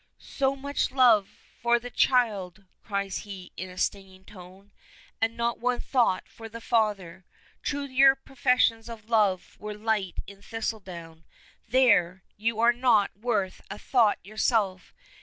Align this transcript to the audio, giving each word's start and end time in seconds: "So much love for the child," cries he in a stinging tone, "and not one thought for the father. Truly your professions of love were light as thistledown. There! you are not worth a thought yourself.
"So 0.17 0.55
much 0.55 0.89
love 0.89 1.29
for 1.61 1.77
the 1.77 1.91
child," 1.91 2.65
cries 2.83 3.19
he 3.19 3.51
in 3.55 3.69
a 3.69 3.77
stinging 3.77 4.25
tone, 4.25 4.71
"and 5.21 5.37
not 5.37 5.59
one 5.59 5.79
thought 5.79 6.27
for 6.27 6.49
the 6.49 6.59
father. 6.59 7.23
Truly 7.61 7.93
your 7.93 8.15
professions 8.15 8.89
of 8.89 9.11
love 9.11 9.57
were 9.59 9.75
light 9.75 10.15
as 10.27 10.43
thistledown. 10.47 11.23
There! 11.69 12.23
you 12.35 12.59
are 12.59 12.73
not 12.73 13.15
worth 13.15 13.61
a 13.69 13.77
thought 13.77 14.17
yourself. 14.25 14.91